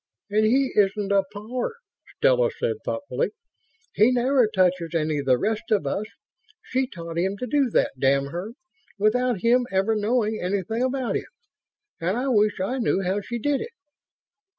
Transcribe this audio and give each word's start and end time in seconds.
"And 0.31 0.47
he 0.47 0.71
isn't 0.75 1.11
a 1.11 1.25
pawer," 1.31 1.75
Stella 2.17 2.49
said, 2.49 2.77
thoughtfully. 2.83 3.33
"He 3.93 4.11
never 4.11 4.47
touches 4.47 4.95
any 4.95 5.19
of 5.19 5.27
the 5.27 5.37
rest 5.37 5.69
of 5.69 5.85
us. 5.85 6.07
She 6.63 6.87
taught 6.87 7.19
him 7.19 7.37
to 7.37 7.45
do 7.45 7.69
that, 7.69 7.91
damn 7.99 8.31
her, 8.31 8.53
without 8.97 9.41
him 9.41 9.67
ever 9.71 9.95
knowing 9.95 10.39
anything 10.41 10.81
about 10.81 11.17
it... 11.17 11.27
and 11.99 12.17
I 12.17 12.29
wish 12.29 12.59
I 12.59 12.79
knew 12.79 13.03
how 13.03 13.21
she 13.21 13.37
did 13.37 13.61
it." 13.61 13.73